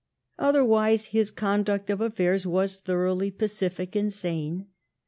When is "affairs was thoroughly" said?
2.01-3.29